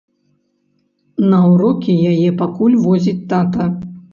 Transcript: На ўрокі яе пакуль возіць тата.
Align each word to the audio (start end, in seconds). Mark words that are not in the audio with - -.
На 1.35 1.41
ўрокі 1.51 1.99
яе 2.15 2.29
пакуль 2.43 2.81
возіць 2.87 3.17
тата. 3.35 3.73